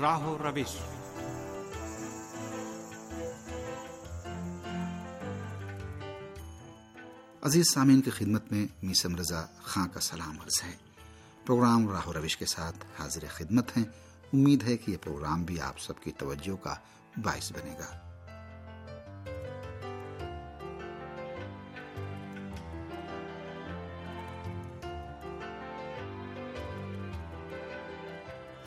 راہ 0.00 0.26
و 0.26 0.38
روش 0.38 0.76
عزیز 7.42 7.64
سامعین 7.74 8.00
کی 8.00 8.10
خدمت 8.10 8.52
میں 8.52 8.66
میسم 8.82 9.16
رضا 9.16 9.46
خاں 9.62 9.88
کا 9.88 10.00
سلام 10.00 10.40
عرض 10.40 10.64
ہے۔ 10.64 10.76
پروگرام 11.46 11.90
راہ 11.90 12.08
و 12.08 12.12
روش 12.12 12.36
کے 12.36 12.46
ساتھ 12.46 12.76
حاضر 12.98 13.24
خدمت 13.28 13.76
ہیں۔ 13.76 13.84
امید 14.32 14.62
ہے 14.62 14.76
کہ 14.76 14.90
یہ 14.90 14.96
پروگرام 15.04 15.44
بھی 15.44 15.60
آپ 15.60 15.80
سب 15.80 16.00
کی 16.00 16.12
توجہ 16.12 16.64
کا 16.64 16.74
باعث 17.22 17.52
بنے 17.52 17.72
گا۔ 17.72 18.03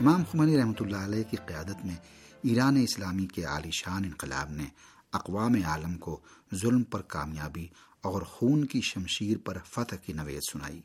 امام 0.01 0.23
خمنی 0.31 0.57
رحمۃ 0.57 0.73
اللہ 0.79 0.97
علیہ 0.97 1.23
کی 1.23 1.37
قیادت 1.45 1.85
میں 1.85 1.95
ایران 2.43 2.77
اسلامی 2.77 3.25
کے 3.25 3.43
عالی 3.43 3.69
شان 3.71 4.03
انقلاب 4.03 4.51
نے 4.51 4.65
اقوام 5.11 5.53
عالم 5.65 5.97
کو 5.97 6.19
ظلم 6.55 6.83
پر 6.83 7.01
کامیابی 7.01 7.67
اور 8.01 8.21
خون 8.21 8.65
کی 8.65 8.81
شمشیر 8.81 9.37
پر 9.37 9.57
فتح 9.65 9.95
کی 9.95 10.13
نوید 10.13 10.41
سنائی۔ 10.51 10.81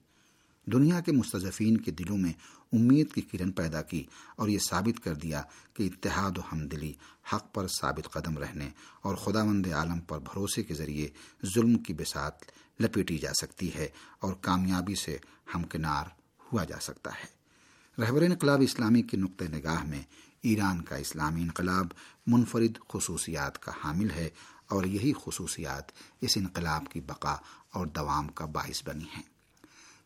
دنیا 0.66 1.00
کے 1.00 1.12
مستضفین 1.12 1.76
کے 1.76 1.90
دلوں 1.90 2.18
میں 2.18 2.32
امید 2.72 3.12
کی 3.12 3.20
کرن 3.20 3.52
پیدا 3.52 3.82
کی 3.82 4.06
اور 4.36 4.48
یہ 4.48 4.58
ثابت 4.58 5.04
کر 5.04 5.14
دیا 5.14 5.42
کہ 5.74 5.82
اتحاد 5.82 6.38
و 6.38 6.40
ہمدلی 6.52 6.92
حق 7.32 7.54
پر 7.54 7.66
ثابت 7.66 8.12
قدم 8.12 8.38
رہنے 8.38 8.70
اور 9.02 9.14
خدا 9.14 9.44
مند 9.44 9.66
عالم 9.66 10.00
پر 10.00 10.18
بھروسے 10.18 10.62
کے 10.62 10.74
ذریعے 10.74 11.08
ظلم 11.54 11.78
کی 11.78 11.94
بسات 11.94 12.32
لپیٹی 12.80 13.18
جا 13.18 13.32
سکتی 13.32 13.74
ہے 13.74 13.88
اور 14.20 14.32
کامیابی 14.32 14.94
سے 14.94 15.18
ہمکنار 15.54 16.04
ہوا 16.52 16.64
جا 16.64 16.80
سکتا 16.80 17.10
ہے۔ 17.10 17.31
رہبر 17.98 18.22
انقلاب 18.22 18.60
اسلامی 18.62 19.02
کے 19.02 19.16
نقطۂ 19.16 19.44
نگاہ 19.44 19.84
میں 19.84 20.02
ایران 20.42 20.82
کا 20.82 20.96
اسلامی 20.96 21.42
انقلاب 21.42 21.86
منفرد 22.26 22.78
خصوصیات 22.88 23.62
کا 23.62 23.72
حامل 23.84 24.10
ہے 24.10 24.30
اور 24.68 24.84
یہی 24.84 25.12
خصوصیات 25.24 25.84
اس 26.20 26.30
انقلاب 26.36 26.88
کی 26.88 27.00
بقا 27.00 27.36
اور 27.72 27.86
دوام 27.86 28.28
کا 28.28 28.44
باعث 28.44 28.82
بنی 28.86 29.04
ہیں۔ 29.04 29.22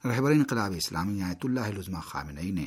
رہبر 0.06 0.31
انقلاب 0.31 0.73
اسلامی 0.77 1.23
آیت 1.23 1.39
اللہ 1.43 1.61
لزمہ 1.61 1.98
خامنئی 1.98 2.51
نے 2.51 2.65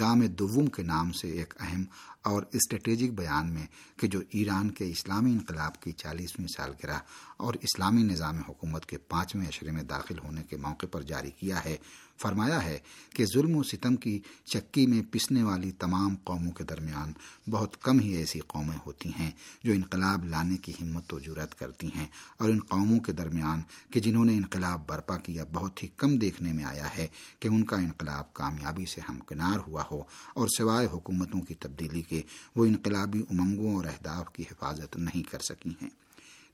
گام 0.00 0.26
دوم 0.26 0.66
کے 0.66 0.82
نام 0.82 1.12
سے 1.12 1.28
ایک 1.28 1.54
اہم 1.60 1.84
اور 2.22 2.42
اسٹریٹجک 2.52 3.10
بیان 3.10 3.52
میں 3.52 3.66
کہ 3.96 4.06
جو 4.06 4.20
ایران 4.30 4.70
کے 4.70 4.84
اسلامی 4.84 5.32
انقلاب 5.32 5.80
کی 5.80 5.92
چالیسویں 5.92 6.46
سالگرہ 6.46 6.98
اور 7.36 7.54
اسلامی 7.54 8.02
نظام 8.02 8.38
حکومت 8.48 8.86
کے 8.86 8.98
پانچویں 8.98 9.46
اشرے 9.46 9.70
میں 9.70 9.82
داخل 9.82 10.18
ہونے 10.18 10.42
کے 10.42 10.56
موقع 10.56 10.86
پر 10.86 11.02
جاری 11.02 11.30
کیا 11.30 11.64
ہے، 11.64 11.76
فرمایا 12.18 12.64
ہے 12.64 12.78
کہ 13.14 13.24
ظلم 13.26 13.56
و 13.56 13.62
ستم 13.62 13.96
کی 13.96 14.20
چکی 14.44 14.86
میں 14.86 15.02
پسنے 15.10 15.42
والی 15.42 15.70
تمام 15.72 16.14
قوموں 16.24 16.52
کے 16.52 16.64
درمیان 16.64 17.12
بہت 17.50 17.82
کم 17.82 18.00
ہی 18.00 18.16
ایسی 18.16 18.40
قومیں 18.40 18.78
ہوتی 18.86 19.10
ہیں 19.18 19.30
جو 19.64 19.72
انقلاب 19.72 20.24
لانے 20.24 20.56
کی 20.56 20.72
ہمت 20.80 21.14
و 21.14 21.18
جرت 21.18 21.58
کرتی 21.58 21.88
ہیں 21.96 22.06
اور 22.38 22.48
ان 22.48 22.60
قوموں 22.60 23.00
کے 23.00 23.12
درمیان 23.12 23.62
کہ 23.92 24.00
جنہوں 24.00 24.24
نے 24.24 24.34
انقلاب 24.34 24.88
برپا 24.88 25.16
کیا 25.16 25.44
بہت 25.52 25.82
ہی 25.82 25.88
کم 25.96 26.18
دیکھنے 26.18 26.52
میں 26.52 26.64
آیا 26.64 26.88
ہے 26.98 27.06
کہ 27.40 27.48
ان 27.48 27.64
کا 27.64 27.76
انقلاب 27.76 28.34
کامیابی 28.34 28.84
سے 28.84 29.00
ہمکنار 29.08 29.58
ہوا 29.58 29.84
ہو 29.90 30.02
اور 30.34 30.48
سوائے 30.58 30.86
حکومتوں 30.92 31.40
کی 31.40 31.54
تبدیلی 31.54 32.02
کہ 32.10 32.22
وہ 32.56 32.64
انقلابی 32.64 33.20
امنگوں 33.30 33.76
اور 33.76 33.84
اہداف 33.84 34.32
کی 34.32 34.42
حفاظت 34.42 34.96
نہیں 34.96 35.30
کر 35.30 35.38
سکی 35.38 35.70
ہیں۔ 35.82 35.90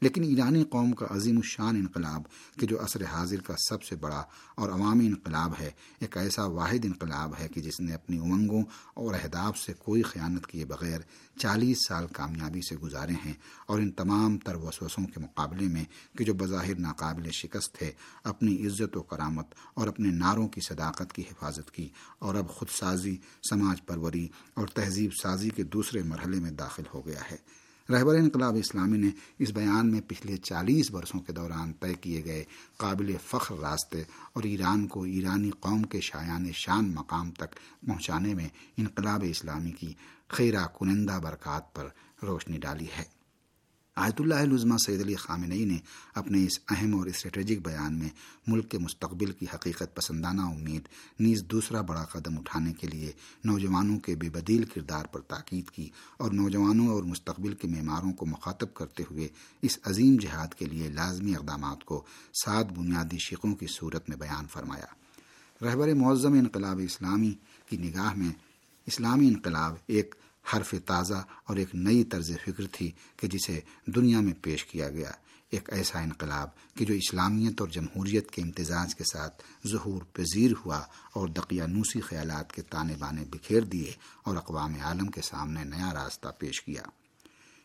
لیکن 0.01 0.23
ایرانی 0.23 0.65
قوم 0.65 0.93
کا 0.93 1.07
عظیم 1.11 1.37
الشان 1.37 1.77
انقلاب 1.77 2.23
کہ 2.61 2.67
جو 2.67 2.85
عصر 2.85 3.05
حاضر 3.05 3.41
کا 3.41 3.55
سب 3.69 3.83
سے 3.83 3.97
بڑا 3.97 4.23
اور 4.55 4.71
عوامی 4.71 5.07
انقلاب 5.07 5.53
ہے، 5.61 5.71
ایک 5.99 6.17
ایسا 6.17 6.45
واحد 6.45 6.85
انقلاب 6.85 7.33
ہے 7.41 7.49
کہ 7.49 7.61
جس 7.61 7.81
نے 7.81 7.95
اپنی 7.95 8.19
امنگوں 8.19 8.63
اور 8.95 9.15
اہداف 9.15 9.59
سے 9.59 9.73
کوئی 9.79 10.03
خیانت 10.03 10.47
کیے 10.47 10.65
بغیر 10.65 11.01
چالیس 11.39 11.87
سال 11.89 12.07
کامیابی 12.07 12.61
سے 12.69 12.77
گزارے 12.77 13.13
ہیں 13.25 13.33
اور 13.67 13.79
ان 13.79 13.91
تمام 13.91 14.39
تر 14.39 14.55
وسوسوں 14.55 15.07
کے 15.07 15.21
مقابلے 15.21 15.69
میں 15.69 15.85
کہ 16.19 16.25
جو 16.25 16.35
بظاہر 16.35 16.79
ناقابل 16.79 17.31
شکست 17.31 17.75
تھے، 17.75 17.93
اپنی 18.25 18.67
عزت 18.67 18.97
و 18.97 19.03
کرامت 19.03 19.55
اور 19.75 19.89
اپنے 19.89 20.11
نعروں 20.11 20.49
کی 20.49 20.61
صداقت 20.61 21.13
کی 21.13 21.23
حفاظت 21.23 21.71
کی 21.71 21.89
اور 22.19 22.35
اب 22.35 22.49
خود 22.49 22.69
سازی 22.69 23.17
سماج 23.51 23.87
پروری 23.87 24.29
اور 24.55 24.67
تہذیب 24.67 25.11
سازی 25.23 25.51
کے 25.51 25.63
دوسرے 25.63 26.03
مرحلے 26.03 26.41
میں 26.41 26.51
داخل 26.51 26.83
ہو 26.95 27.07
گیا 27.07 27.21
ہے۔ 27.31 27.66
رہبر 27.91 28.15
انقلاب 28.15 28.57
اسلامی 28.57 28.99
نے 28.99 29.09
اس 29.39 29.51
بیان 29.51 29.91
میں 29.91 30.01
پچھلے 30.01 30.37
چالیس 30.37 30.91
برسوں 30.91 31.21
کے 31.21 31.33
دوران 31.33 31.73
طے 31.73 31.95
کیے 31.95 32.25
گئے 32.25 32.45
قابل 32.77 33.17
فخر 33.27 33.59
راستے 33.59 34.03
اور 34.33 34.43
ایران 34.43 34.87
کو 34.87 35.03
ایرانی 35.03 35.51
قوم 35.51 35.83
کے 35.83 36.01
شایان 36.01 36.53
شان 36.53 36.95
مقام 36.95 37.31
تک 37.31 37.55
پہنچانے 37.87 38.35
میں 38.35 38.49
انقلاب 38.77 39.25
اسلامی 39.31 39.73
کی 39.73 39.93
خیرہ 40.29 40.67
کنندہ 40.81 41.21
برکات 41.23 41.75
پر 41.75 41.89
روشنی 42.23 42.59
ڈالی 42.59 42.87
ہے۔ 42.99 43.16
آیت 43.97 44.21
اللہ 44.21 44.35
لزمہ 44.35 44.77
سید 44.87 45.01
علی 45.01 45.15
خامنئی 45.15 45.65
نے 45.65 45.79
اپنے 46.15 46.45
اس 46.45 46.59
اہم 46.69 46.99
اور 46.99 47.07
اسٹریٹجک 47.07 47.67
بیان 47.67 47.99
میں 47.99 48.09
ملک 48.47 48.71
کے 48.71 48.79
مستقبل 48.79 49.33
کی 49.33 49.47
حقیقت 49.55 49.95
پسندانہ 49.95 50.43
امید، 50.43 50.89
نیز 51.21 51.45
دوسرا 51.45 51.81
بڑا 51.81 52.05
قدم 52.05 52.39
اٹھانے 52.39 52.73
کے 52.73 52.87
لیے 52.87 53.13
نوجوانوں 53.45 53.99
کے 53.99 54.17
بے 54.17 54.31
بدیل 54.31 54.65
کردار 54.65 55.05
پر 55.05 55.21
تاکید 55.21 55.71
کی 55.71 55.89
اور 56.17 56.33
نوجوانوں 56.33 56.89
اور 56.89 57.03
مستقبل 57.03 57.55
کے 57.55 57.69
معماروں 57.69 58.13
کو 58.13 58.27
مخاطب 58.27 58.75
کرتے 58.75 59.03
ہوئے 59.11 59.29
اس 59.63 59.79
عظیم 59.85 60.17
جہاد 60.17 60.55
کے 60.55 60.65
لیے 60.65 60.89
لازمی 60.89 61.35
اقدامات 61.35 61.85
کو 61.85 62.05
سات 62.45 62.79
بنیادی 62.79 63.19
شقوں 63.19 63.55
کی 63.55 63.67
صورت 63.67 64.09
میں 64.09 64.17
بیان 64.17 64.47
فرمایا۔ 64.53 64.95
رہبر 65.65 65.95
معظم 65.95 66.33
انقلاب 66.33 66.81
اسلامی 66.85 67.33
کی 67.69 67.77
نگاہ 67.77 68.15
میں 68.17 68.31
اسلامی 68.87 69.29
انقلاب 69.29 69.75
ایک 69.87 70.15
حرف 70.55 70.75
تازہ 70.85 71.25
اور 71.45 71.57
ایک 71.57 71.75
نئی 71.75 72.05
طرز 72.05 72.31
فکر 72.45 72.67
تھی 72.73 72.93
کہ 73.17 73.29
جسے 73.29 73.61
دنیا 73.87 74.21
میں 74.21 74.33
پیش 74.43 74.65
کیا 74.65 74.91
گیا۔ 74.91 75.11
ایک 75.51 75.73
ایسا 75.73 76.01
انقلاب 76.01 76.49
کہ 76.75 76.85
جو 76.85 76.95
اسلامیت 76.95 77.61
اور 77.61 77.69
جمہوریت 77.69 78.31
کے 78.31 78.43
امتزاج 78.43 78.95
کے 78.95 79.05
ساتھ 79.13 79.43
ظہور 79.67 80.03
پذیر 80.13 80.51
ہوا 80.65 80.81
اور 81.13 81.29
دقیانوسی 81.29 82.01
خیالات 82.01 82.53
کے 82.53 82.63
تانے 82.63 82.95
بانے 82.99 83.25
بکھیر 83.31 83.61
دیے 83.61 83.93
اور 84.23 84.37
اقوام 84.37 84.75
عالم 84.81 85.07
کے 85.07 85.21
سامنے 85.21 85.65
نیا 85.65 85.95
راستہ 85.95 86.29
پیش 86.39 86.63
کیا۔ 86.63 86.83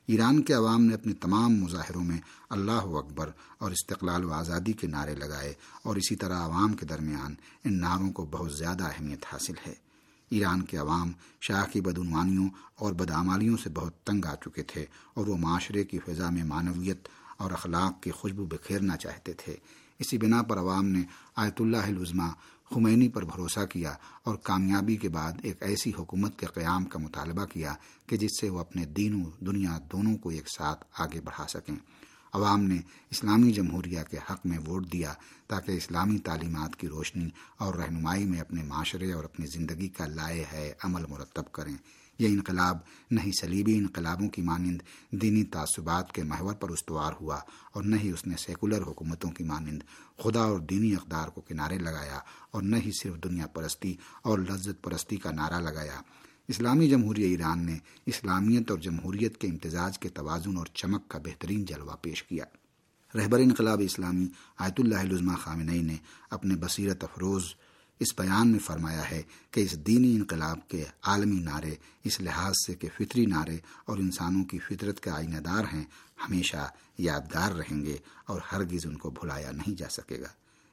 ایران 0.08 0.41
کے 0.41 0.53
عوام 0.53 0.84
نے 0.84 0.94
اپنے 0.94 1.14
تمام 1.14 1.56
مظاہروں 1.56 2.03
میں 2.03 2.18
اللہ 2.50 2.72
اکبر 2.72 3.30
اور 3.58 3.72
استقلال 3.72 4.25
و 4.25 4.34
آزادی 4.34 4.74
کے 4.74 4.88
نعرے 4.88 5.16
لگائے 5.16 5.53
اور 5.84 5.96
اسی 5.96 6.16
طرح 6.16 6.40
عوام 6.40 6.74
کے 6.74 6.86
درمیان 6.86 7.36
ان 7.66 7.80
نعروں 7.80 8.12
کو 8.12 8.25
بہت 8.25 8.58
زیادہ 8.58 8.84
اہمیت 8.84 9.25
حاصل 9.31 9.53
ہے۔ 9.68 9.91
ایران 10.31 10.62
کے 10.62 10.78
عوام 10.78 11.12
شاہ 11.42 11.66
کی 11.72 11.81
بدعنوانیوں 11.81 12.50
اور 12.75 12.94
بدعمالیوں 12.94 13.58
سے 13.58 13.69
بہت 13.69 13.94
تنگ 14.03 14.25
آ 14.25 14.36
چکے 14.36 14.64
تھے 14.64 14.86
اور 15.14 15.28
وہ 15.28 15.38
معاشرے 15.38 15.84
کی 15.84 16.00
فضا 16.00 16.30
میں 16.30 16.44
معنویت 16.44 17.08
اور 17.38 17.52
اخلاق 17.52 18.03
کی 18.03 18.12
خوشبو 18.12 18.46
بکھیرنا 18.46 18.97
چاہتے 18.97 19.34
تھے۔ 19.34 19.56
اسی 20.00 20.18
بنا 20.18 20.41
پر 20.44 20.58
عوام 20.58 20.88
نے 20.88 21.03
آیت 21.36 21.62
اللہ 21.62 21.90
لزمہ 21.90 22.30
خمینی 22.74 23.09
پر 23.09 23.25
بھروسہ 23.25 23.66
کیا 23.66 23.94
اور 24.24 24.36
کامیابی 24.36 24.96
کے 24.96 25.09
بعد 25.09 25.31
ایک 25.44 25.64
ایسی 25.64 25.91
حکومت 26.00 26.40
کے 26.40 26.46
قیام 26.46 26.86
کا 26.86 27.00
مطالبہ 27.00 27.46
کیا 27.46 27.75
کہ 28.08 28.18
جس 28.18 28.40
سے 28.41 28.50
وہ 28.50 28.59
اپنے 28.59 28.86
دین 28.86 29.25
و 29.25 29.30
دنیا 29.46 29.80
دونوں 29.91 30.18
کو 30.18 30.30
ایک 30.30 30.47
ساتھ 30.58 30.86
آگے 30.97 31.22
بڑھا 31.22 31.47
سکیں۔ 31.47 31.75
عوام 32.34 32.64
نے 32.64 32.78
اسلامی 33.09 33.52
جمہوریہ 33.52 34.00
کے 34.12 34.18
حق 34.18 34.46
میں 34.46 34.59
ووٹ 34.59 34.94
دیا 34.94 35.14
تاکہ 35.47 35.72
اسلامی 35.72 36.18
تعلیمات 36.18 36.75
کی 36.75 36.88
روشنی 36.88 37.30
اور 37.58 37.74
رہنمائی 37.74 38.25
میں 38.25 38.40
اپنے 38.40 38.64
معاشرے 38.64 39.14
اور 39.14 39.24
اپنی 39.24 39.46
زندگی 39.46 39.88
کا 39.88 40.06
لائے 40.06 40.46
ہے 40.52 40.74
عمل 40.84 41.06
مرتب 41.09 41.52
کریں۔ 41.52 41.75
یہ 42.20 42.28
انقلاب 42.28 42.78
نہ 43.12 43.20
ہی 43.25 43.31
سلیبی 43.41 43.78
انقلابوں 43.78 44.30
کی 44.30 44.41
مانند 44.41 44.81
دینی 45.12 45.44
تعصبات 45.44 46.12
کے 46.12 46.24
محور 46.24 46.53
پر 46.53 46.70
استوار 46.70 47.14
ہوا 47.22 47.40
اور 47.74 47.84
نہ 47.84 47.96
ہی 47.96 48.12
اس 48.12 48.28
نے 48.28 48.35
سیکولر 48.38 48.82
حکومتوں 48.82 49.29
کی 49.29 49.44
مانند 49.44 49.84
خدا 50.23 50.40
اور 50.40 50.59
دینی 50.59 50.94
اقدار 50.94 51.28
کو 51.28 51.41
کنارے 51.41 51.78
لگایا 51.78 52.20
اور 52.52 52.61
نہ 52.61 52.76
ہی 52.76 52.91
صرف 52.91 53.23
دنیا 53.23 53.47
پرستی 53.47 53.96
اور 54.22 54.40
لذت 54.40 54.84
پرستی 54.84 55.17
کا 55.17 55.32
نعرہ 55.32 55.59
لگایا۔ 55.59 56.02
اسلامی 56.52 56.90
جمہوریہ 56.90 57.28
ایران 57.28 57.66
نے 57.66 57.78
اسلامیت 58.06 58.72
اور 58.72 58.80
جمہوریت 58.80 59.38
کے 59.38 59.48
امتزاج 59.48 60.00
کے 60.00 60.09
توازن 60.09 60.58
اور 60.58 60.66
چمک 60.66 61.08
کا 61.08 61.20
بہترین 61.20 61.66
جلوہ 61.66 61.96
پیش 62.02 62.24
کیا۔ 62.24 62.46
رہبر 63.16 63.40
انقلاب 63.40 63.82
اسلامی 63.84 64.28
آیت 64.58 64.80
اللہ 64.80 65.03
لزمہ 65.03 65.36
خامنئی 65.36 65.82
نے 65.82 65.96
اپنے 66.30 66.56
بصیرت 66.56 67.03
افروز 67.03 67.44
اس 68.00 68.08
بیان 68.18 68.48
میں 68.48 68.59
فرمایا 68.59 69.12
ہے 69.12 69.22
کہ 69.52 69.62
اس 69.62 69.80
دینی 69.88 70.16
انقلاب 70.16 70.68
کے 70.68 70.84
عالمی 71.03 71.40
نعرے، 71.40 71.76
اس 72.03 72.22
لحاظ 72.22 72.54
سے 72.68 72.74
کہ 72.74 72.88
فطری 72.97 73.26
نعرے 73.26 73.58
اور 73.86 73.97
انسانوں 73.97 74.44
کی 74.44 74.59
فطرت 74.59 75.00
کے 75.00 75.09
آئینہ 75.09 75.38
دار 75.38 75.64
ہیں، 75.74 75.84
ہمیشہ 76.30 76.70
یادگار 76.97 77.52
رہیں 77.52 77.86
گے 77.86 77.97
اور 78.26 78.42
ہرگز 78.52 78.86
ان 78.86 78.97
کو 78.97 79.09
بھلایا 79.09 79.52
نہیں 79.52 79.76
جا 79.78 79.90
سکے 79.90 80.20
گا۔ 80.22 80.28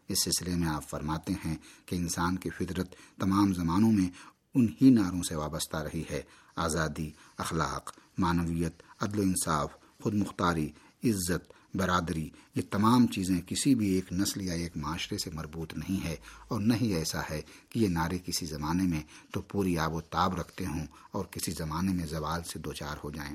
اس 0.09 0.23
سلسلے 0.23 0.55
میں 0.55 0.69
آپ 0.69 0.89
فرماتے 0.89 1.33
ہیں 1.45 1.57
کہ 1.87 1.97
انسان 1.97 2.37
کی 2.37 2.51
فطرت 2.51 2.95
تمام 3.21 3.55
زمانوں 3.55 3.93
میں 3.93 4.38
انہی 4.59 4.91
نعروں 4.91 5.23
سے 5.23 5.35
وابستہ 5.35 5.77
رہی 5.77 6.05
ہے۔ 6.11 6.23
آزادی، 6.57 7.11
اخلاق، 7.39 7.93
معنویت، 8.19 8.83
عدل 9.01 9.19
و 9.19 9.23
انصاف، 9.23 9.73
خود 10.03 10.15
مختاری، 10.15 10.71
عزت، 11.05 11.53
برادری، 11.75 12.31
یہ 12.55 12.63
تمام 12.71 13.07
چیزیں 13.07 13.41
کسی 13.41 13.75
بھی 13.75 13.89
ایک 13.89 14.13
نسل 14.13 14.41
یا 14.43 14.53
ایک 14.53 14.77
معاشرے 14.77 15.19
سے 15.19 15.31
مربوط 15.31 15.75
نہیں 15.75 16.05
ہے 16.05 16.17
اور 16.49 16.61
نہ 16.61 16.75
ہی 16.75 16.95
ایسا 16.95 17.21
ہے 17.31 17.43
کہ 17.69 17.79
یہ 17.79 17.89
نعرے 17.89 18.19
کسی 18.19 18.47
زمانے 18.47 18.83
میں 18.83 19.01
تو 19.33 19.41
پوری 19.41 19.79
آب 19.79 19.95
و 19.95 20.01
تاب 20.01 20.41
رکھتے 20.41 20.65
ہوں 20.67 20.87
اور 21.11 21.25
کسی 21.25 21.53
زمانے 21.53 21.93
میں 21.93 22.07
زوال 22.07 22.43
سے 22.43 22.59
دوچار 22.59 22.97
ہو 23.05 23.11
جائیں۔ 23.11 23.35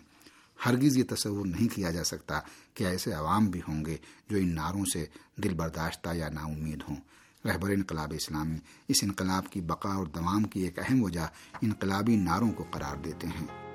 ہرگز 0.66 0.98
یہ 0.98 1.04
تصور 1.10 1.46
نہیں 1.46 1.76
کیا 1.76 1.92
جا 1.92 2.04
سکتا 2.04 2.40
کہ 2.74 2.84
ایسے 2.84 3.14
عوام 3.14 3.46
بھی 3.46 3.62
ہوں 3.68 3.86
گے 3.86 3.98
جو 4.30 4.38
ان 4.38 4.56
نعروں 4.56 4.86
سے 4.94 5.06
دل 5.36 5.54
برداشتہ 5.54 6.10
یا 6.14 6.30
نا 6.30 6.42
امید 6.42 6.84
ہوں۔ 6.90 6.96
رہبر 7.46 7.70
انقلاب 7.70 8.14
اسلامی۔ 8.16 8.58
اس 8.88 8.98
انقلاب 9.04 9.50
کی 9.50 9.62
بقا 9.62 9.94
اور 9.94 10.06
دوام 10.06 10.44
کی 10.44 10.62
ایک 10.62 10.80
اہم 10.80 11.04
وجہ 11.04 11.28
انقلابی 11.62 12.16
نعروں 12.16 12.52
کو 12.52 12.66
قرار 12.72 12.96
دیتے 12.96 13.28
ہیں۔ 13.28 13.73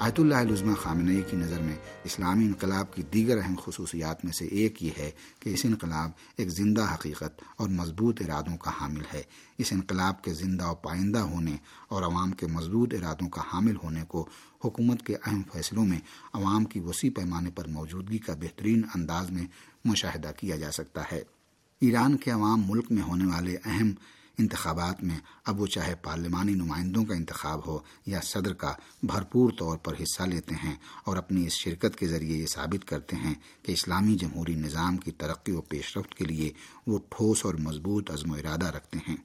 آیت 0.00 0.20
اللہ 0.20 0.34
العظمہ 0.34 0.74
خامنئی 0.74 1.22
کی 1.30 1.36
نظر 1.36 1.60
میں 1.60 1.76
اسلامی 2.04 2.44
انقلاب 2.44 2.94
کی 2.94 3.02
دیگر 3.02 3.38
اہم 3.38 3.54
خصوصیات 3.64 4.24
میں 4.24 4.32
سے 4.32 4.46
ایک 4.46 4.82
یہ 4.82 4.90
ہے 4.98 5.10
کہ 5.40 5.50
اس 5.50 5.60
انقلاب 5.64 6.10
ایک 6.36 6.48
زندہ 6.48 6.94
حقیقت 6.94 7.42
اور 7.56 7.68
مضبوط 7.68 8.20
ارادوں 8.20 8.56
کا 8.56 8.70
حامل 8.80 9.02
ہے۔ 9.14 9.22
اس 9.58 9.72
انقلاب 9.72 10.24
کے 10.24 10.34
زندہ 10.34 10.66
و 10.66 10.74
پائندہ 10.74 11.18
ہونے 11.18 11.56
اور 11.88 12.02
عوام 12.02 12.30
کے 12.30 12.46
مضبوط 12.46 12.94
ارادوں 12.94 13.28
کا 13.28 13.42
حامل 13.52 13.76
ہونے 13.82 14.02
کو 14.08 14.28
حکومت 14.64 15.06
کے 15.06 15.16
اہم 15.26 15.42
فیصلوں 15.52 15.84
میں 15.84 15.98
عوام 16.32 16.64
کی 16.64 16.80
وسیع 16.80 17.10
پیمانے 17.16 17.50
پر 17.50 17.68
موجودگی 17.68 18.18
کا 18.18 18.34
بہترین 18.34 18.82
انداز 18.94 19.30
میں 19.30 19.46
مشاہدہ 19.84 20.30
کیا 20.36 20.56
جا 20.56 20.70
سکتا 20.70 21.02
ہے۔ 21.12 21.22
ایران 21.80 22.16
کے 22.16 22.30
عوام 22.30 22.62
ملک 22.66 22.92
میں 22.92 23.02
ہونے 23.02 23.26
والے 23.26 23.56
اہم 23.64 23.90
انتخابات 24.40 25.02
میں، 25.02 25.18
اب 25.44 25.60
وہ 25.60 25.66
چاہے 25.66 25.94
پارلیمانی 25.94 26.54
نمائندوں 26.54 27.04
کا 27.04 27.14
انتخاب 27.14 27.66
ہو 27.66 27.78
یا 28.06 28.20
صدر 28.22 28.52
کا، 28.52 28.74
بھرپور 29.02 29.50
طور 29.58 29.76
پر 29.76 29.94
حصہ 30.02 30.22
لیتے 30.22 30.54
ہیں 30.64 30.74
اور 31.04 31.16
اپنی 31.16 31.46
اس 31.46 31.52
شرکت 31.52 31.96
کے 31.96 32.06
ذریعے 32.06 32.38
یہ 32.38 32.46
ثابت 32.46 32.88
کرتے 32.88 33.16
ہیں 33.16 33.34
کہ 33.62 33.72
اسلامی 33.72 34.16
جمہوری 34.16 34.54
نظام 34.54 34.96
کی 34.96 35.10
ترقی 35.10 35.52
و 35.52 35.60
پیش 35.60 35.96
رفت 35.96 36.14
کے 36.14 36.24
لیے 36.24 36.52
وہ 36.86 36.98
ٹھوس 37.10 37.44
اور 37.44 37.54
مضبوط 37.54 38.10
عزم 38.10 38.30
و 38.30 38.34
ارادہ 38.34 38.66
رکھتے 38.66 38.98
ہیں۔ 39.08 39.16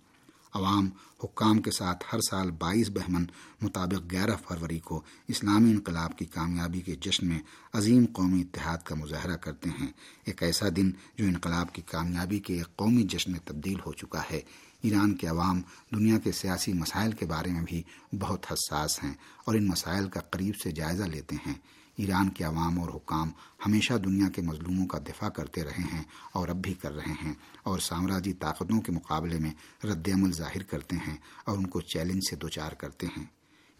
عوام، 0.55 0.89
حکام 1.23 1.61
کے 1.61 1.71
ساتھ 1.71 2.03
ہر 2.13 2.19
سال 2.29 2.51
بائیس 2.51 2.89
بہمن 2.89 3.25
مطابق 3.61 4.11
گیارہ 4.11 4.35
فروری 4.47 4.79
کو 4.79 5.01
اسلامی 5.27 5.71
انقلاب 5.71 6.17
کی 6.17 6.25
کامیابی 6.25 6.81
کے 6.81 6.95
جشن 6.95 7.27
میں 7.27 7.39
عظیم 7.73 8.05
قومی 8.13 8.41
اتحاد 8.41 8.77
کا 8.77 8.95
مظاہرہ 8.95 9.35
کرتے 9.35 9.69
ہیں۔ 9.69 9.87
ایک 10.25 10.43
ایسا 10.43 10.65
دن 10.75 10.91
جو 11.17 11.25
انقلاب 11.25 11.73
کی 11.73 11.81
کامیابی 11.81 12.39
کے 12.39 12.53
ایک 12.53 12.75
قومی 12.75 13.03
جشن 13.03 13.31
میں 13.31 13.39
تبدیل 13.45 13.79
ہو 13.85 13.93
چکا 13.93 14.21
ہے۔ 14.31 14.41
ایران 14.81 15.15
کے 15.15 15.27
عوام 15.27 15.61
دنیا 15.95 16.17
کے 16.19 16.31
سیاسی 16.31 16.73
مسائل 16.73 17.11
کے 17.11 17.25
بارے 17.25 17.49
میں 17.49 17.61
بھی 17.61 17.83
بہت 18.19 18.45
حساس 18.51 19.03
ہیں 19.03 19.13
اور 19.45 19.55
ان 19.55 19.67
مسائل 19.67 20.09
کا 20.09 20.19
قریب 20.19 20.55
سے 20.55 20.71
جائزہ 20.71 21.03
لیتے 21.03 21.35
ہیں۔ 21.47 21.53
ایران 21.95 22.29
کے 22.29 22.43
عوام 22.43 22.79
اور 22.79 22.89
حکام 22.89 23.29
ہمیشہ 23.65 23.93
دنیا 23.93 24.29
کے 24.29 24.41
مظلوموں 24.41 24.87
کا 24.87 24.99
دفاع 24.99 25.29
کرتے 25.29 25.63
رہے 25.63 25.83
ہیں 25.93 26.03
اور 26.33 26.47
اب 26.47 26.55
بھی 26.55 26.73
کر 26.73 26.95
رہے 26.95 27.13
ہیں 27.25 27.33
اور 27.63 27.79
سامراجی 27.79 28.33
طاقتوں 28.33 28.81
کے 28.81 28.91
مقابلے 28.91 29.39
میں 29.39 29.85
رد 29.85 30.07
عمل 30.13 30.31
ظاہر 30.31 30.63
کرتے 30.63 30.95
ہیں 30.95 31.17
اور 31.45 31.57
ان 31.57 31.67
کو 31.67 31.81
چیلنج 31.81 32.21
سے 32.29 32.35
دوچار 32.35 32.71
کرتے 32.71 33.07
ہیں۔ 33.17 33.25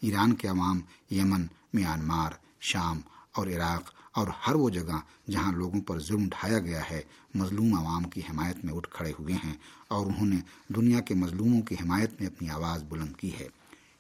ایران 0.02 0.34
کے 0.34 0.48
عوام 0.48 0.80
یمن، 1.12 1.48
میانمار، 1.74 2.32
شام 2.62 3.00
اور 3.36 3.48
عراق 3.48 3.94
اور 4.12 4.28
ہر 4.48 4.56
وہ 4.56 4.70
جگہ 4.70 5.30
جہاں 5.32 5.52
لوگوں 5.52 5.82
پر 5.82 6.00
ظلم 6.00 6.26
ڈھایا 6.26 6.60
گیا 6.60 6.82
ہے، 6.90 7.02
مظلوم 7.36 7.74
عوام 7.74 8.04
کی 8.04 8.22
حمایت 8.22 8.66
میں 8.66 8.74
اٹھ 8.74 8.90
کھڑے 8.90 9.12
ہوئے 9.20 9.36
ہیں 9.46 9.54
اور 9.88 10.06
انہوں 10.06 10.26
نے 10.26 10.38
دنیا 10.68 11.00
کے 11.00 11.16
مظلوموں 11.16 11.62
کی 11.62 11.76
حمایت 11.76 12.12
میں 12.20 12.30
اپنی 12.30 12.50
آواز 12.50 12.84
بلند 12.84 13.16
کی 13.16 13.32
ہے۔ 13.40 13.48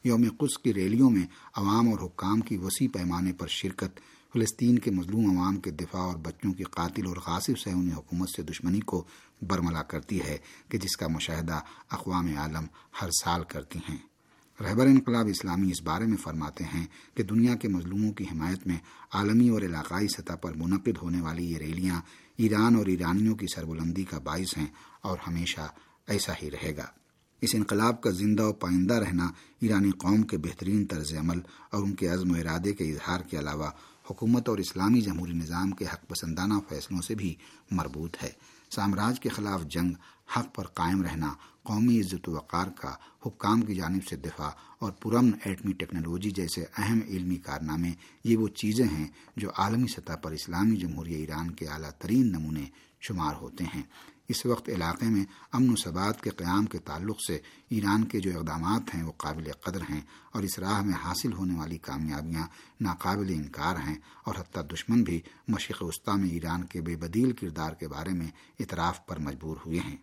یوم 0.06 0.24
قدس 0.38 0.58
کی 0.58 0.74
ریلیوں 0.74 1.10
میں 1.10 1.28
عوام 1.54 1.90
اور 1.90 2.00
حکام 2.00 2.40
کی 2.40 2.58
وسیع 2.58 2.88
پیمانے 2.94 3.34
پر 3.34 3.48
شرکت، 3.48 4.00
فلسطین 4.34 4.80
کے 4.80 4.92
مظلوم 4.92 5.38
عوام 5.38 5.56
کے 5.56 5.72
دفاع 5.72 6.02
اور 6.02 6.18
بچوں 6.18 6.54
کی 6.54 6.64
قاتل 6.64 7.08
اور 7.08 7.18
غاصب 7.18 7.58
سے 7.58 7.70
انہیں 7.70 7.96
حکومت 7.96 8.30
سے 8.30 8.42
دشمنی 8.42 8.80
کو 8.80 9.04
برملا 9.42 9.84
کرتی 9.84 10.22
ہے 10.22 10.38
کہ 10.70 10.78
جس 10.78 10.98
کا 10.98 11.08
مشاہدہ 11.08 11.60
اقوام 11.90 12.38
عالم 12.38 12.66
ہر 13.02 13.10
سال 13.22 13.44
کرتی 13.44 13.80
ہیں۔ 13.90 13.98
رہبر 14.64 14.86
انقلاب 14.86 15.28
اسلامی 15.28 15.72
اس 15.72 15.82
بارے 15.82 16.06
میں 16.06 16.18
فرماتے 16.18 16.64
ہیں 16.64 16.86
کہ 17.14 17.24
دنیا 17.24 17.56
کے 17.56 17.68
مظلوموں 17.68 18.14
کی 18.14 18.24
حمایت 18.24 18.68
میں 18.68 18.78
عالمی 19.12 19.50
اور 19.50 19.62
علاقائی 19.62 20.08
سطح 20.08 20.34
پر 20.34 20.52
منعقد 20.56 20.98
ہونے 21.02 21.22
والی 21.22 21.52
یہ 21.52 21.58
ریلیاں 21.58 22.02
ایران 22.38 22.76
اور 22.76 22.86
ایرانیوں 22.86 23.36
کی 23.36 23.46
سربلندی 23.56 24.04
کا 24.04 24.20
باعث 24.20 24.58
ہیں 24.58 24.68
اور 25.02 25.18
ہمیشہ 25.28 25.68
ایسا 26.08 26.34
ہی 26.42 26.52
رہے 26.52 26.78
گا۔ 26.78 26.86
اس 27.46 27.56
انقلاب 27.56 28.02
کا 28.02 28.10
زندہ 28.10 28.44
و 28.44 28.54
پائندہ 28.54 28.94
رہنا 28.94 29.28
ایرانی 29.60 29.92
قوم 29.92 30.22
کے 30.22 30.38
بہترین 30.38 30.86
طرز 30.86 31.14
عمل 31.14 31.40
اور 31.70 31.84
ان 31.84 31.94
کے 31.96 32.08
عزم 32.08 32.32
و 32.32 32.36
ارادے 32.36 32.74
کے 32.74 32.92
اظہار 32.92 33.20
کے 33.20 33.40
علاوہ 33.40 33.70
حکومت 34.10 34.50
اور 34.50 34.58
اسلامی 34.58 35.02
جمہوری 35.02 35.34
نظام 35.34 35.72
کے 35.72 35.86
حق 35.86 36.08
پسندانہ 36.08 36.54
فیصلوں 36.70 37.02
سے 37.02 37.16
بھی 37.16 37.36
مربوط 37.72 38.18
ہے۔ 38.24 38.30
سامراج 38.70 39.20
کے 39.20 39.30
خلاف 39.30 39.62
جنگ، 39.66 39.92
حق 40.38 40.56
پر 40.56 40.64
قائم 40.64 41.02
رہنا، 41.02 41.34
قومی 41.64 42.00
عزت 42.00 42.30
و 42.30 42.32
وقار 42.32 42.68
کا 42.68 42.94
حکام 43.26 43.62
کی 43.62 43.76
جانب 43.76 44.08
سے 44.10 44.16
دفاع 44.16 44.50
اور 44.80 44.92
پرامن 44.92 45.32
ایٹمی 45.46 45.74
ٹیکنالوجی 45.74 46.32
جیسے 46.32 46.66
اہم 46.78 47.00
علمی 47.08 47.36
کارنامے، 47.36 47.92
یہ 48.24 48.38
وہ 48.38 48.48
چیزیں 48.48 48.86
ہیں 48.86 49.08
جو 49.38 49.50
عالمی 49.58 49.88
سطح 49.88 50.16
پر 50.16 50.32
اسلامی 50.32 50.76
جمہوریہ 50.78 51.18
ایران 51.18 51.52
کے 51.52 51.68
اعلیٰ 51.68 51.92
ترین 52.00 52.32
نمونے 52.32 52.66
شمار 53.02 53.36
ہوتے 53.36 53.64
ہیں۔ 53.64 53.84
اس 54.28 54.46
وقت 54.46 54.70
علاقے 54.70 55.06
میں 55.06 55.26
امن 55.52 55.70
و 55.70 55.76
ثبات 55.76 56.22
کے 56.22 56.30
قیام 56.30 56.66
کے 56.66 56.78
تعلق 56.78 57.18
سے 57.28 57.40
ایران 57.70 58.04
کے 58.04 58.20
جو 58.20 58.40
اقدامات 58.40 58.96
ہیں 58.96 59.04
وہ 59.04 59.12
قابل 59.18 59.52
قدر 59.52 59.82
ہیں 59.82 60.02
اور 60.32 60.44
اس 60.44 60.60
راہ 60.60 60.82
میں 60.82 60.94
حاصل 60.94 61.34
ہونے 61.34 61.60
والی 61.60 61.78
کامیابیاں 61.78 62.48
ناقابل 62.82 63.34
انکار 63.34 63.76
ہیں 63.88 63.96
اور 64.24 64.36
حتیٰ 64.40 64.64
دشمن 64.74 65.04
بھی 65.04 65.22
مشرق 65.48 65.84
وسطی 65.84 66.22
میں 66.22 66.30
ایران 66.30 66.64
کے 66.64 66.82
بے 66.82 66.96
بدیل 66.96 67.32
کردار 67.32 67.74
کے 67.74 67.88
بارے 67.88 68.10
میں 68.10 68.28
اطراف 68.60 69.06
پر 69.06 69.20
مجبور 69.20 69.58
ہوئے 69.66 69.80
ہیں۔ 69.80 69.98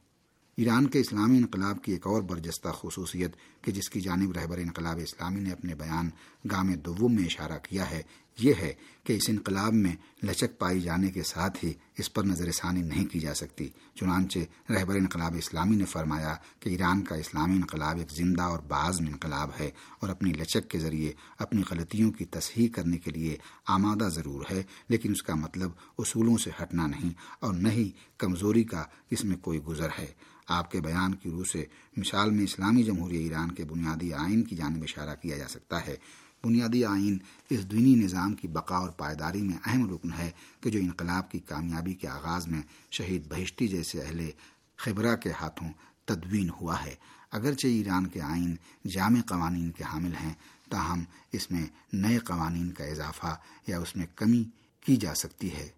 ایران 0.57 0.87
کے 0.87 1.01
اسلامی 1.01 1.37
انقلاب 1.37 1.83
کی 1.83 1.93
ایک 1.93 2.07
اور 2.07 2.23
برجستہ 2.23 2.69
خصوصیت 2.69 3.37
کہ 3.63 3.73
جس 3.73 3.91
کی 3.91 4.01
جانب 4.01 4.33
رہبر 4.33 4.59
انقلاب 4.59 4.99
اسلامی 5.03 5.41
نے 5.41 5.53
اپنے 5.53 5.75
بیان 5.75 6.11
گام 6.51 6.73
دوم 6.75 7.15
میں 7.15 7.25
اشارہ 7.25 7.59
کیا 7.63 7.91
ہے، 7.91 8.03
یہ 8.39 8.55
ہے 8.61 8.73
کہ 9.05 9.13
اس 9.13 9.29
انقلاب 9.29 9.75
میں 9.75 9.95
لچک 10.23 10.59
پائی 10.59 10.81
جانے 10.81 11.11
کے 11.11 11.23
ساتھ 11.23 11.65
ہی 11.65 11.73
اس 11.99 12.13
پر 12.13 12.25
نظر 12.25 12.51
ثانی 12.53 12.83
نہیں 12.83 13.07
کی 13.07 13.21
جا 13.21 13.35
سکتی۔ 13.35 13.69
چنانچہ 13.95 14.39
رہبر 14.73 14.95
انقلاب 14.95 15.35
اسلامی 15.39 15.77
نے 15.77 15.85
فرمایا 15.85 16.35
کہ 16.61 16.71
ایران 16.71 17.03
کا 17.03 17.15
اسلامی 17.15 17.57
انقلاب 17.57 17.99
ایک 17.99 18.13
زندہ 18.13 18.43
اور 18.43 18.59
بعض 18.59 19.01
انقلاب 19.01 19.51
ہے 19.61 19.71
اور 20.01 20.09
اپنی 20.09 20.33
لچک 20.33 20.71
کے 20.71 20.79
ذریعے 20.79 21.13
اپنی 21.39 21.63
غلطیوں 21.71 22.11
کی 22.11 22.25
تصحیح 22.25 22.69
کرنے 22.69 22.99
کے 22.99 23.11
لیے 23.11 23.37
آمادہ 23.67 24.09
ضرور 24.09 24.45
ہے، 24.51 24.63
لیکن 24.89 25.11
اس 25.11 25.23
کا 25.23 25.35
مطلب 25.35 25.71
اصولوں 25.99 26.37
سے 26.37 26.51
ہٹنا 26.63 26.87
نہیں 26.87 27.11
اور 27.41 27.55
نہ 27.55 27.69
ہی 27.69 27.91
کمزوری 28.19 28.65
کا 28.65 28.85
اس 29.11 29.25
میں 29.25 29.37
کوئی 29.37 29.63
گزر 29.63 29.89
ہے۔ 29.99 30.07
آپ 30.49 30.71
کے 30.71 30.81
بیان 30.81 31.15
کی 31.15 31.31
روح 31.31 31.45
سے 31.53 31.65
مثال 31.97 32.31
میں 32.31 32.45
اسلامی 32.45 32.83
جمہوریہ 32.83 33.19
ایران 33.19 33.52
کے 33.53 33.65
بنیادی 33.65 34.13
آئین 34.13 34.43
کی 34.43 34.57
جانب 34.57 34.83
اشارہ 34.83 35.15
کیا 35.15 35.39
جا 35.39 35.49
سکتا 35.49 35.87
ہے۔ 35.87 35.97
بنیادی 36.45 36.85
آئین 36.85 37.19
اس 37.51 37.71
دینی 37.71 37.95
نظام 37.95 38.35
کی 38.35 38.49
بقا 38.49 38.77
اور 38.77 38.91
پائیداری 38.91 39.43
میں 39.43 39.59
اہم 39.65 39.95
رکن 39.95 40.13
ہے 40.19 40.31
کہ 40.61 40.71
جو 40.71 40.79
انقلاب 40.79 41.31
کی 41.31 41.39
کامیابی 41.39 41.95
کے 41.95 42.09
آغاز 42.09 42.49
میں 42.49 42.63
شہید 42.91 43.29
بہشتی 43.29 43.69
جیسے 43.69 44.03
اہل 44.03 44.31
خبرہ 44.77 45.17
کے 45.17 45.31
ہاتھوں 45.41 45.69
تدوین 46.05 46.51
ہوا 46.51 46.85
ہے۔ 46.85 46.95
اگرچہ 47.31 47.67
ایران 47.67 48.07
کے 48.07 48.21
آئین 48.21 48.57
جامع 48.95 49.21
قوانین 49.21 49.71
کے 49.71 49.85
حامل 49.85 50.13
ہیں، 50.23 50.35
تاہم 50.71 51.05
اس 51.33 51.51
میں 51.51 51.67
نئے 51.93 52.19
قوانین 52.19 52.73
کا 52.73 52.85
اضافہ 52.85 53.37
یا 53.67 53.79
اس 53.79 53.97
میں 53.97 54.07
کمی 54.15 54.45
کی 54.81 54.97
جا 54.97 55.15
سکتی 55.15 55.53
ہے۔ 55.53 55.69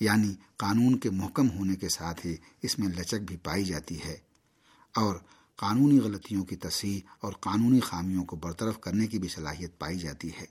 یعنی 0.00 0.34
قانون 0.56 0.98
کے 0.98 1.10
محکم 1.10 1.50
ہونے 1.50 1.76
کے 1.76 1.88
ساتھ 1.88 2.26
ہی 2.26 2.36
اس 2.62 2.78
میں 2.78 2.88
لچک 2.88 3.14
بھی 3.14 3.36
پائی 3.36 3.64
جاتی 3.64 4.02
ہے۔ 4.04 4.16
اور 4.94 5.16
قانونی 5.60 6.00
غلطیوں 6.00 6.44
کی 6.44 6.56
تصحیح 6.56 7.00
اور 7.20 7.32
قانونی 7.32 7.80
خامیوں 7.80 8.24
کو 8.24 8.36
برطرف 8.36 8.80
کرنے 8.80 9.06
کی 9.06 9.18
بھی 9.18 9.28
صلاحیت 9.28 9.78
پائی 9.78 9.98
جاتی 9.98 10.30
ہے۔ 10.40 10.46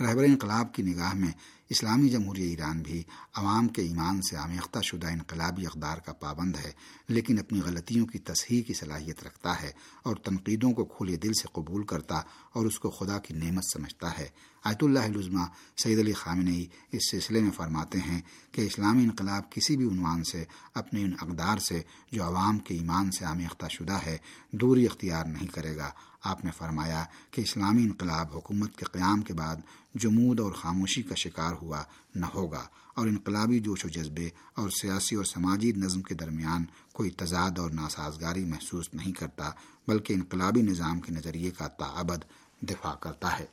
رہبر 0.00 0.24
انقلاب 0.24 0.74
کی 0.74 0.82
نگاہ 0.82 1.14
میں 1.14 1.32
اسلامی 1.68 2.08
جمہوریہ 2.08 2.50
ایران 2.50 2.82
بھی 2.82 3.02
عوام 3.34 3.68
کے 3.68 3.82
ایمان 3.82 4.22
سے 4.22 4.36
آمیختہ 4.36 4.78
شدہ 4.80 5.06
انقلابی 5.06 5.66
اقدار 5.66 5.98
کا 5.98 6.12
پابند 6.12 6.56
ہے، 6.64 6.72
لیکن 7.08 7.38
اپنی 7.38 7.60
غلطیوں 7.60 8.06
کی 8.06 8.18
تصحیح 8.18 8.62
کی 8.62 8.74
صلاحیت 8.74 9.24
رکھتا 9.24 9.62
ہے 9.62 9.70
اور 10.02 10.16
تنقیدوں 10.16 10.72
کو 10.72 10.84
کھلے 10.84 11.16
دل 11.16 11.32
سے 11.32 11.48
قبول 11.52 11.84
کرتا 11.84 12.20
اور 12.52 12.66
اس 12.66 12.78
کو 12.78 12.90
خدا 12.90 13.18
کی 13.18 13.34
نعمت 13.34 13.64
سمجھتا 13.72 14.18
ہے۔ 14.18 14.28
آیت 14.64 14.82
اللہ 14.82 14.98
العظمہ 14.98 15.44
سعید 15.76 15.98
علی 15.98 16.12
خامنئی 16.12 16.66
اس 16.92 17.10
سلسلے 17.10 17.40
میں 17.40 17.50
فرماتے 17.50 17.98
ہیں 17.98 18.20
کہ 18.52 18.60
اسلامی 18.60 19.04
انقلاب 19.04 19.50
کسی 19.50 19.76
بھی 19.76 19.88
عنوان 19.88 20.24
سے، 20.24 20.44
اپنے 20.74 21.02
ان 21.02 21.12
اقدار 21.20 21.58
سے 21.58 21.82
جو 22.12 22.24
عوام 22.24 22.58
کے 22.58 22.74
ایمان 22.74 23.10
سے 23.10 23.24
آمیختہ 23.24 23.66
شدہ 23.68 23.98
ہے، 24.06 24.16
دوری 24.52 24.86
اختیار 24.86 25.24
نہیں 25.24 25.46
کرے 25.46 25.76
گا۔ 25.76 25.90
آپ 26.24 26.44
نے 26.44 26.50
فرمایا 26.56 27.04
کہ 27.30 27.40
اسلامی 27.40 27.82
انقلاب 27.82 28.32
حکومت 28.34 28.76
کے 28.76 28.84
قیام 28.84 29.20
کے 29.20 29.34
بعد 29.34 29.56
جمود 29.94 30.40
اور 30.40 30.52
خاموشی 30.52 31.02
کا 31.02 31.14
شکار 31.14 31.53
ہوا 31.54 31.82
نہ 32.14 32.26
ہوگا 32.26 32.66
اور 32.94 33.06
انقلابی 33.06 33.58
جوش 33.60 33.84
و 33.84 33.88
جذبے 33.88 34.28
اور 34.54 34.70
سیاسی 34.70 35.16
اور 35.16 35.24
سماجی 35.24 35.72
نظم 35.72 36.02
کے 36.02 36.14
درمیان 36.14 36.64
کوئی 36.92 37.10
تضاد 37.10 37.58
اور 37.58 37.70
ناسازگاری 37.70 38.44
محسوس 38.44 38.94
نہیں 38.94 39.12
کرتا، 39.12 39.50
بلکہ 39.88 40.12
انقلابی 40.12 40.62
نظام 40.62 41.00
کے 41.00 41.12
نظریے 41.12 41.50
کا 41.50 41.68
تعبد 41.68 42.24
دفاع 42.60 42.94
کرتا 42.94 43.38
ہے۔ 43.38 43.46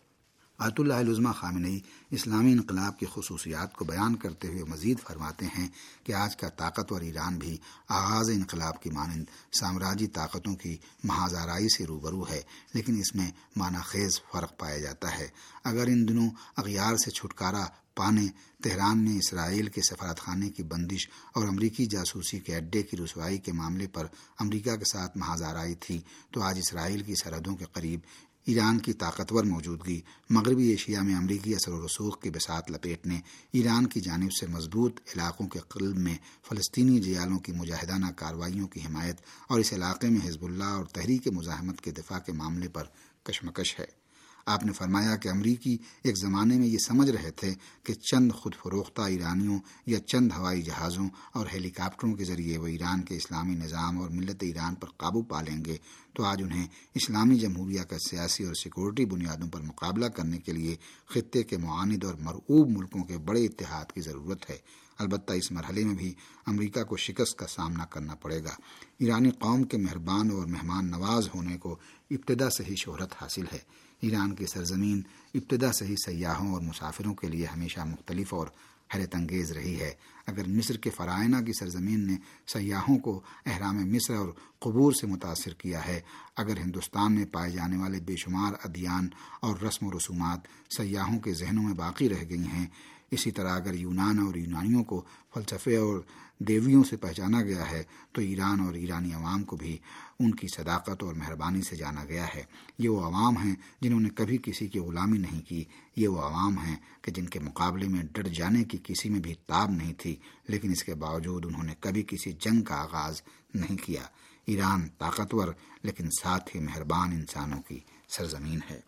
آیت 0.59 0.79
اللہ 0.79 0.93
العظمہ 0.93 1.31
خامنئی 1.31 1.79
اسلامی 2.09 2.51
انقلاب 2.51 2.99
کی 2.99 3.05
خصوصیات 3.13 3.73
کو 3.73 3.85
بیان 3.85 4.15
کرتے 4.15 4.47
ہوئے 4.47 4.63
مزید 4.63 4.99
فرماتے 4.99 5.45
ہیں 5.45 5.67
کہ 6.03 6.13
آج 6.13 6.37
کا 6.37 6.49
طاقتور 6.49 7.01
ایران 7.01 7.37
بھی 7.37 7.57
آغاز 7.89 8.29
انقلاب 8.29 8.81
کی 8.81 8.89
مانند 8.89 9.25
سامراجی 9.59 10.07
طاقتوں 10.07 10.55
کی 10.55 10.77
محاذ 11.03 11.35
سے 11.77 11.85
روبرو 11.85 12.23
ہے، 12.29 12.41
لیکن 12.73 12.97
اس 12.97 13.15
میں 13.15 13.31
معنی 13.55 13.81
خیز 13.83 14.21
فرق 14.31 14.59
پایا 14.59 14.77
جاتا 14.77 15.17
ہے۔ 15.17 15.27
اگر 15.63 15.87
ان 15.87 16.07
دنوں 16.07 16.29
اغیار 16.57 16.95
سے 16.95 17.11
چھٹکارا 17.11 17.65
پانے، 17.95 18.27
تہران 18.63 19.05
نے 19.05 19.17
اسرائیل 19.17 19.67
کے 19.67 19.81
سفارت 19.81 20.19
خانے 20.19 20.49
کی 20.49 20.63
بندش 20.63 21.09
اور 21.33 21.47
امریکی 21.47 21.85
جاسوسی 21.85 22.39
کے 22.39 22.55
اڈے 22.55 22.83
کی 22.83 22.97
رسوائی 22.97 23.37
کے 23.37 23.51
معاملے 23.51 23.87
پر 23.87 24.07
امریکہ 24.39 24.75
کے 24.75 24.85
ساتھ 24.91 25.17
محاذ 25.17 25.43
آرائی 25.43 25.75
تھی۔ 25.75 26.01
تو 26.31 26.41
آج 26.41 26.57
اسرائیل 26.57 27.03
کی 27.03 27.13
سرحدوں 27.23 27.55
کے 27.55 27.65
قریب 27.73 27.99
ایران 28.45 28.79
کی 28.79 28.93
طاقتور 28.93 29.43
موجودگی، 29.43 30.01
مغربی 30.29 30.67
ایشیا 30.67 31.01
میں 31.01 31.15
امریکی 31.15 31.55
اثر 31.55 31.71
و 31.71 31.85
رسوخ 31.85 32.21
کی 32.21 32.29
بسات 32.29 32.71
لپیٹنے 32.71 33.19
ایران 33.51 33.87
کی 33.87 34.01
جانب 34.01 34.31
سے 34.39 34.47
مضبوط 34.47 34.99
علاقوں 35.15 35.47
کے 35.47 35.59
قلب 35.59 35.97
میں 35.97 36.15
فلسطینی 36.49 36.99
جیالوں 36.99 37.39
کی 37.39 37.51
مجاہدانہ 37.51 38.05
کارروائیوں 38.15 38.67
کی 38.67 38.79
حمایت 38.79 39.15
اور 39.47 39.59
اس 39.59 39.73
علاقے 39.73 40.09
میں 40.09 40.27
حزب 40.27 40.45
اللہ 40.45 40.63
اور 40.63 40.85
تحریک 40.85 41.27
مزاحمت 41.27 41.81
کے 41.81 41.91
دفاع 41.91 42.19
کے 42.19 42.31
معاملے 42.31 42.67
پر 42.67 42.83
کشمکش 43.23 43.79
ہے۔ 43.79 44.00
آپ 44.45 44.63
نے 44.65 44.71
فرمایا 44.71 45.15
کہ 45.15 45.29
امریکی 45.29 45.77
ایک 46.03 46.17
زمانے 46.17 46.57
میں 46.57 46.67
یہ 46.67 46.77
سمجھ 46.87 47.09
رہے 47.09 47.31
تھے 47.31 47.53
کہ 47.83 47.93
چند 47.93 48.31
خود 48.31 48.55
فروختہ 48.63 49.01
ایرانیوں 49.01 49.59
یا 49.85 49.99
چند 49.99 50.31
ہوائی 50.37 50.61
جہازوں 50.61 51.09
اور 51.33 51.47
ہیلی 51.53 51.69
کاپٹروں 51.69 52.13
کے 52.13 52.23
ذریعے 52.23 52.57
وہ 52.57 52.67
ایران 52.67 53.01
کے 53.01 53.15
اسلامی 53.15 53.55
نظام 53.55 53.97
اور 53.97 54.09
ملت 54.09 54.43
ایران 54.43 54.75
پر 54.75 54.89
قابو 54.89 55.21
پا 55.21 55.41
لیں 55.41 55.65
گے، 55.65 55.77
تو 56.13 56.23
آج 56.23 56.41
انہیں 56.43 56.67
اسلامی 56.95 57.39
جمہوریہ 57.39 57.81
کا 57.81 57.97
سیاسی 58.09 58.43
اور 58.43 58.53
سیکورٹی 58.53 59.05
بنیادوں 59.05 59.49
پر 59.49 59.61
مقابلہ 59.61 60.05
کرنے 60.05 60.37
کے 60.37 60.51
لیے 60.51 60.75
خطے 61.09 61.43
کے 61.43 61.57
معاند 61.57 62.03
اور 62.03 62.15
مرعوب 62.19 62.69
ملکوں 62.69 63.03
کے 63.03 63.17
بڑے 63.17 63.45
اتحاد 63.45 63.85
کی 63.85 64.01
ضرورت 64.01 64.49
ہے۔ 64.49 64.57
البتہ 64.97 65.33
اس 65.33 65.51
مرحلے 65.51 65.83
میں 65.83 65.95
بھی 65.95 66.13
امریکہ 66.45 66.83
کو 66.83 66.97
شکست 66.97 67.37
کا 67.37 67.47
سامنا 67.47 67.85
کرنا 67.85 68.15
پڑے 68.15 68.43
گا۔ 68.43 68.55
ایرانی 68.99 69.31
قوم 69.31 69.63
کے 69.63 69.77
مہربان 69.77 70.31
اور 70.31 70.45
مہمان 70.45 70.91
نواز 70.91 71.29
ہونے 71.35 71.57
کو 71.57 71.77
ابتدا 72.11 72.49
سے 72.49 72.63
ہی 72.63 72.75
شہرت 72.75 73.13
حاصل 73.21 73.45
ہے۔ 73.53 73.59
ایران 74.01 74.35
کی 74.35 74.45
سرزمین 74.45 75.01
ابتدا 75.35 75.71
سے 75.71 75.85
ہی 75.85 75.95
سیاحوں 76.05 76.53
اور 76.53 76.61
مسافروں 76.61 77.13
کے 77.13 77.27
لیے 77.27 77.45
ہمیشہ 77.45 77.79
مختلف 77.79 78.33
اور 78.33 78.47
حیرت 78.95 79.15
انگیز 79.15 79.51
رہی 79.51 79.79
ہے۔ 79.79 79.93
اگر 80.25 80.47
مصر 80.47 80.77
کے 80.77 80.89
فرائنہ 80.89 81.37
کی 81.45 81.53
سرزمین 81.53 82.07
نے 82.07 82.15
سیاحوں 82.47 82.97
کو 82.97 83.21
احرام 83.45 83.77
مصر 83.91 84.13
اور 84.13 84.29
قبور 84.59 84.93
سے 84.93 85.07
متاثر 85.07 85.53
کیا 85.53 85.85
ہے، 85.87 85.99
اگر 86.35 86.57
ہندوستان 86.57 87.13
میں 87.13 87.25
پائے 87.25 87.51
جانے 87.51 87.77
والے 87.77 87.99
بے 87.99 88.15
شمار 88.15 88.53
ادیان 88.63 89.07
اور 89.41 89.59
رسم 89.59 89.85
و 89.85 89.91
رسومات 89.97 90.47
سیاحوں 90.77 91.19
کے 91.19 91.33
ذہنوں 91.33 91.63
میں 91.63 91.73
باقی 91.73 92.09
رہ 92.09 92.23
گئی 92.29 92.47
ہیں، 92.47 92.65
اسی 93.11 93.31
طرح 93.31 93.55
اگر 93.55 93.73
یونان 93.73 94.19
اور 94.19 94.35
یونانیوں 94.35 94.83
کو 94.83 95.03
فلسفے 95.33 95.75
اور 95.75 95.99
دیویوں 96.39 96.83
سے 96.83 96.97
پہچانا 96.97 97.41
گیا 97.41 97.71
ہے، 97.71 97.83
تو 98.11 98.21
ایران 98.21 98.59
اور 98.59 98.73
ایرانی 98.73 99.13
عوام 99.13 99.43
کو 99.43 99.55
بھی 99.55 99.77
ان 100.19 100.35
کی 100.35 100.47
صداقت 100.55 101.03
اور 101.03 101.13
مہربانی 101.13 101.61
سے 101.61 101.75
جانا 101.75 102.05
گیا 102.05 102.25
ہے۔ 102.35 102.43
یہ 102.77 102.89
وہ 102.89 103.01
عوام 103.01 103.37
ہیں 103.37 103.55
جنہوں 103.81 103.99
نے 103.99 104.09
کبھی 104.09 104.37
کسی 104.43 104.67
کی 104.67 104.79
غلامی 104.79 105.17
نہیں 105.17 105.41
کی، 105.41 105.63
یہ 105.95 106.07
وہ 106.07 106.21
عوام 106.21 106.57
ہیں 106.57 106.75
کہ 107.01 107.11
جن 107.11 107.25
کے 107.25 107.39
مقابلے 107.39 107.87
میں 107.87 108.03
ڈٹ 108.11 108.27
جانے 108.27 108.63
کی 108.63 108.77
کسی 108.83 109.09
میں 109.09 109.19
بھی 109.19 109.33
تاب 109.47 109.71
نہیں 109.71 109.93
تھی۔ 109.93 110.10
لیکن 110.47 110.71
اس 110.71 110.83
کے 110.83 110.95
باوجود 110.95 111.45
انہوں 111.45 111.63
نے 111.63 111.75
کبھی 111.79 112.03
کسی 112.03 112.31
جنگ 112.31 112.61
کا 112.61 112.75
آغاز 112.75 113.21
نہیں 113.53 113.77
کیا۔ 113.77 114.01
ایران 114.45 114.87
طاقتور، 114.97 115.53
لیکن 115.81 116.09
ساتھ 116.09 116.55
ہی 116.55 116.61
مہربان 116.61 117.11
انسانوں 117.11 117.61
کی 117.61 117.79
سرزمین 118.07 118.59
ہے۔ 118.69 118.79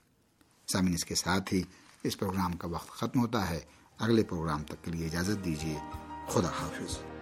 سامعین، 0.74 0.94
اس 0.94 1.06
کے 1.06 1.16
ساتھ 1.16 1.54
ہی 1.54 1.64
اس 2.04 2.20
پروگرام 2.20 2.54
کا 2.54 2.68
وقت 2.68 2.90
ختم 2.90 3.20
ہوتا 3.20 3.50
ہے۔ 3.50 3.60
اگلے 3.98 4.24
پروگرام 4.24 4.64
تک 4.64 4.86
کے 4.86 4.92
لیے 4.92 5.06
اجازت 5.06 5.46
دیجیے 5.46 5.78
خدا 6.30 6.50
حافظ۔ 6.50 7.13